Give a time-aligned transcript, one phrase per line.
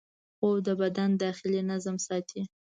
[0.37, 2.41] خوب د بدن داخلي نظم ساتي